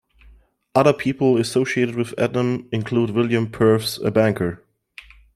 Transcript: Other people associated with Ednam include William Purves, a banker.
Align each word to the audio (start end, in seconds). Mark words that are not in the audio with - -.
Other 0.73 0.93
people 0.93 1.37
associated 1.37 1.93
with 1.93 2.15
Ednam 2.15 2.67
include 2.71 3.11
William 3.11 3.47
Purves, 3.51 3.99
a 4.03 4.09
banker. 4.09 4.65